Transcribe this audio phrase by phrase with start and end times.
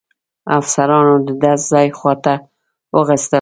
[0.59, 2.33] افسرانو د ډز ځای خواته
[2.95, 3.29] وځغستل.